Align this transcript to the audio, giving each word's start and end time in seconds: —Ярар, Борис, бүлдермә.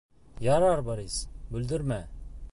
—Ярар, 0.45 0.81
Борис, 0.87 1.17
бүлдермә. 1.53 1.99